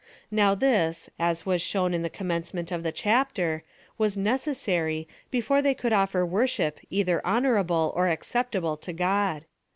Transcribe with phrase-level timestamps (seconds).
[0.31, 3.61] Now this, as was shown in the commencement of the chapter,
[3.99, 9.45] was necessa ry, before they could offer worship either honora ble or acceptable to God.